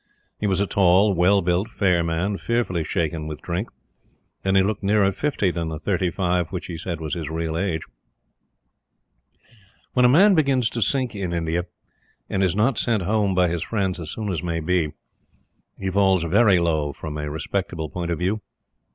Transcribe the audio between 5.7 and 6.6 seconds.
thirty five